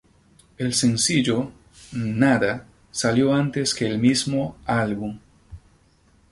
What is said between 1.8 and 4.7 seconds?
"Nada" salió antes que el mismo